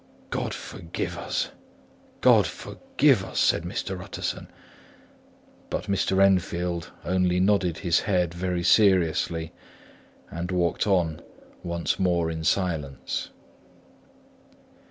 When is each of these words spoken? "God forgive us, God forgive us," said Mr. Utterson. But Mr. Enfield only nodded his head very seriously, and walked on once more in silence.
"God 0.31 0.51
forgive 0.51 1.15
us, 1.15 1.51
God 2.21 2.47
forgive 2.47 3.23
us," 3.23 3.39
said 3.39 3.61
Mr. 3.61 4.01
Utterson. 4.01 4.47
But 5.69 5.83
Mr. 5.83 6.25
Enfield 6.25 6.89
only 7.05 7.39
nodded 7.39 7.77
his 7.77 7.99
head 7.99 8.33
very 8.33 8.63
seriously, 8.63 9.51
and 10.31 10.49
walked 10.49 10.87
on 10.87 11.21
once 11.61 11.99
more 11.99 12.31
in 12.31 12.43
silence. 12.43 13.29